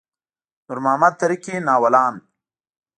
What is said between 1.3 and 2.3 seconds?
کي ناولان.